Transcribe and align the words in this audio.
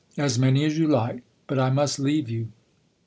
"As 0.27 0.39
many 0.39 0.65
as 0.65 0.79
you 0.79 0.87
like. 0.87 1.21
But 1.45 1.59
I 1.59 1.69
must 1.69 1.99
leave 1.99 2.27
you." 2.27 2.47